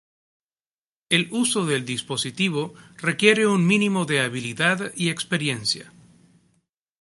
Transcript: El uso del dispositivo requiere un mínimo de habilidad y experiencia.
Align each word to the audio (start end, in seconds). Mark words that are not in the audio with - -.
El 1.09 1.31
uso 1.31 1.67
del 1.67 1.85
dispositivo 1.85 2.73
requiere 2.97 3.45
un 3.45 3.67
mínimo 3.67 4.05
de 4.05 4.21
habilidad 4.21 4.91
y 4.95 5.09
experiencia. 5.11 5.93